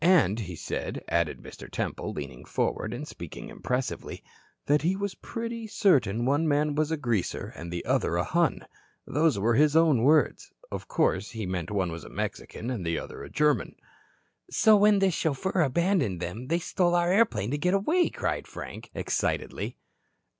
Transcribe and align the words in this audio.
"And 0.03 0.39
he 0.39 0.55
said," 0.55 1.03
added 1.09 1.43
Mr. 1.43 1.69
Temple, 1.69 2.11
leaning 2.11 2.43
forward 2.43 2.91
and 2.91 3.07
speaking 3.07 3.49
impressively, 3.49 4.23
"that 4.65 4.81
he 4.81 4.95
was 4.95 5.13
pretty 5.13 5.67
certain 5.67 6.25
one 6.25 6.47
man 6.47 6.73
was 6.73 6.89
a 6.89 6.97
Greaser 6.97 7.53
and 7.55 7.71
the 7.71 7.85
other 7.85 8.15
a 8.15 8.23
Hun. 8.23 8.65
Those 9.05 9.37
were 9.37 9.53
his 9.53 9.75
own 9.75 10.01
words. 10.01 10.51
Of 10.71 10.87
course, 10.87 11.29
he 11.29 11.45
meant 11.45 11.69
one 11.69 11.91
was 11.91 12.03
a 12.03 12.09
Mexican 12.09 12.71
and 12.71 12.83
the 12.83 12.97
other 12.97 13.21
a 13.23 13.29
German." 13.29 13.75
"So 14.49 14.75
when 14.75 14.97
this 14.97 15.13
chauffeur 15.13 15.61
abandoned 15.61 16.19
them 16.19 16.47
they 16.47 16.57
stole 16.57 16.95
our 16.95 17.11
airplane 17.13 17.51
to 17.51 17.59
get 17.59 17.75
away," 17.75 18.09
cried 18.09 18.47
Frank 18.47 18.89
excitedly. 18.95 19.77